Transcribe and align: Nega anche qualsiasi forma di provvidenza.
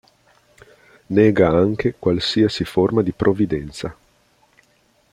Nega 1.11 1.49
anche 1.49 1.93
qualsiasi 1.99 2.65
forma 2.65 3.03
di 3.03 3.11
provvidenza. 3.11 3.95